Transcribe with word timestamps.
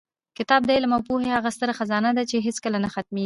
کتاب 0.39 0.61
د 0.65 0.69
علم 0.77 0.91
او 0.95 1.01
پوهې 1.07 1.29
هغه 1.37 1.49
ستره 1.55 1.73
خزانه 1.79 2.11
ده 2.17 2.23
چې 2.29 2.43
هېڅکله 2.47 2.77
نه 2.85 2.89
ختمېږي. 2.93 3.19